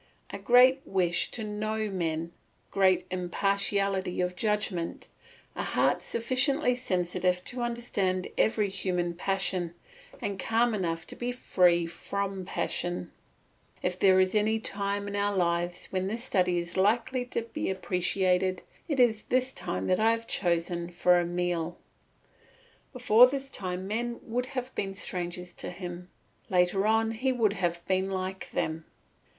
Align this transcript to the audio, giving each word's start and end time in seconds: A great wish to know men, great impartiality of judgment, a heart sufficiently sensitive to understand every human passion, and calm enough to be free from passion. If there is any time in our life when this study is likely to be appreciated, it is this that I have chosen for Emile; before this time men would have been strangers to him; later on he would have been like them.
A 0.31 0.39
great 0.39 0.81
wish 0.83 1.29
to 1.29 1.43
know 1.43 1.87
men, 1.87 2.31
great 2.71 3.05
impartiality 3.11 4.19
of 4.19 4.35
judgment, 4.35 5.09
a 5.55 5.61
heart 5.61 6.01
sufficiently 6.01 6.73
sensitive 6.73 7.45
to 7.45 7.61
understand 7.61 8.27
every 8.35 8.67
human 8.67 9.13
passion, 9.13 9.75
and 10.19 10.39
calm 10.39 10.73
enough 10.73 11.05
to 11.05 11.15
be 11.15 11.31
free 11.31 11.85
from 11.85 12.45
passion. 12.45 13.11
If 13.83 13.99
there 13.99 14.19
is 14.19 14.33
any 14.33 14.59
time 14.59 15.07
in 15.07 15.15
our 15.15 15.37
life 15.37 15.85
when 15.91 16.07
this 16.07 16.23
study 16.23 16.57
is 16.57 16.77
likely 16.77 17.23
to 17.25 17.43
be 17.43 17.69
appreciated, 17.69 18.63
it 18.87 18.99
is 18.99 19.21
this 19.29 19.51
that 19.51 19.99
I 19.99 20.09
have 20.09 20.25
chosen 20.25 20.89
for 20.89 21.19
Emile; 21.21 21.77
before 22.91 23.27
this 23.27 23.51
time 23.51 23.87
men 23.87 24.19
would 24.23 24.47
have 24.47 24.73
been 24.73 24.95
strangers 24.95 25.53
to 25.61 25.69
him; 25.69 26.09
later 26.49 26.87
on 26.87 27.11
he 27.11 27.31
would 27.31 27.53
have 27.53 27.85
been 27.85 28.09
like 28.09 28.49
them. 28.49 28.85